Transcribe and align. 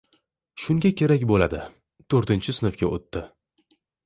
Shunga 0.61 0.91
kerak 1.01 1.25
boʻladi. 1.33 1.59
Toʻrtinchi 2.15 2.57
sinfga 2.61 2.91
oʻtdi… 2.97 3.25